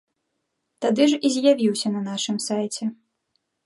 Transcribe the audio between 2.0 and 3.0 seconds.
нашым сайце.